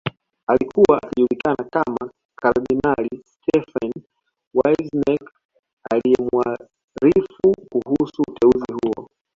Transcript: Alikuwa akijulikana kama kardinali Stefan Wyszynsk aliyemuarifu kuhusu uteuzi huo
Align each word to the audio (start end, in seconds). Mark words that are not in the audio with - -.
Alikuwa 0.47 0.97
akijulikana 1.03 1.69
kama 1.73 2.11
kardinali 2.39 3.23
Stefan 3.25 3.91
Wyszynsk 4.53 5.31
aliyemuarifu 5.91 7.53
kuhusu 7.71 8.21
uteuzi 8.27 8.73
huo 8.73 9.09